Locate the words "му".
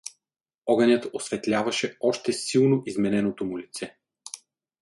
3.45-3.57